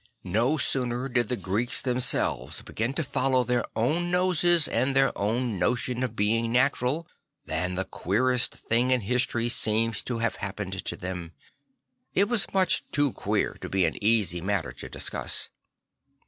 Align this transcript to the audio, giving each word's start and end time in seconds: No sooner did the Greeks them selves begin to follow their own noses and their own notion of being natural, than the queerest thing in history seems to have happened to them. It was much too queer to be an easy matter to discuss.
No 0.23 0.57
sooner 0.57 1.07
did 1.07 1.29
the 1.29 1.35
Greeks 1.35 1.79
them 1.79 1.99
selves 1.99 2.63
begin 2.63 2.91
to 2.95 3.03
follow 3.03 3.43
their 3.43 3.63
own 3.75 4.09
noses 4.09 4.67
and 4.67 4.95
their 4.95 5.15
own 5.15 5.59
notion 5.59 6.01
of 6.01 6.15
being 6.15 6.51
natural, 6.51 7.05
than 7.45 7.75
the 7.75 7.85
queerest 7.85 8.51
thing 8.55 8.89
in 8.89 9.01
history 9.01 9.47
seems 9.47 10.01
to 10.05 10.17
have 10.17 10.37
happened 10.37 10.83
to 10.85 10.95
them. 10.95 11.33
It 12.15 12.27
was 12.27 12.51
much 12.51 12.83
too 12.91 13.11
queer 13.13 13.55
to 13.61 13.69
be 13.69 13.85
an 13.85 14.03
easy 14.03 14.41
matter 14.41 14.71
to 14.71 14.89
discuss. 14.89 15.49